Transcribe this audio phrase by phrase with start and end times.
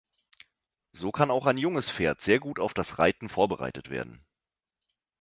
[0.93, 4.25] So kann auch ein junges Pferd sehr gut auf dass Reiten vorbereitet werden.